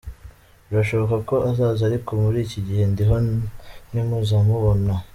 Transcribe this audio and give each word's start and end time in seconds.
Birashoboka 0.67 1.15
ko 1.29 1.35
azaza 1.49 1.81
ariko 1.89 2.09
muri 2.21 2.37
iki 2.45 2.59
gihe 2.67 2.83
ndiho 2.91 3.15
ntimuzamubona. 3.91 4.91